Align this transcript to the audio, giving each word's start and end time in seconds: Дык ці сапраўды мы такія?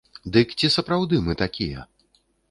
Дык 0.35 0.47
ці 0.61 0.69
сапраўды 0.75 1.19
мы 1.27 1.35
такія? 1.43 1.85